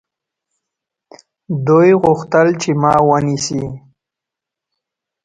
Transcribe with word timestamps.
دوی 1.67 1.89
غوښتل 2.03 2.47
چې 2.61 2.69
ما 2.81 2.93
ونیسي. 3.09 3.63